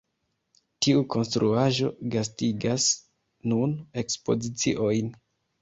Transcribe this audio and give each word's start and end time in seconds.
Tiu 0.85 1.03
konstruaĵo 1.15 1.91
gastigas 2.15 2.87
nun 3.53 3.79
ekspoziciojn. 4.05 5.17